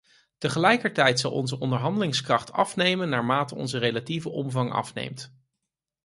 [0.37, 5.33] Tegelijkertijd zal onze onderhandelingskracht afnemen naarmate onze relatieve omvang afneemt.